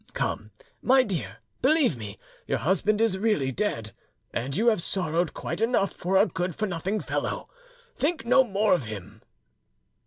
Come, 0.15 0.49
my 0.81 1.03
dear, 1.03 1.37
believe 1.61 1.95
me, 1.95 2.17
your 2.47 2.57
husband 2.57 2.99
is 2.99 3.19
really 3.19 3.51
dead, 3.51 3.91
and 4.33 4.55
you 4.57 4.65
have 4.69 4.81
sorrowed 4.81 5.35
quite 5.35 5.61
enough 5.61 5.93
for 5.93 6.17
a 6.17 6.25
good 6.25 6.55
for 6.55 6.65
nothing 6.65 6.99
fellow. 7.01 7.49
Think 7.97 8.25
no 8.25 8.43
more 8.43 8.73
of 8.73 8.85
him." 8.85 9.21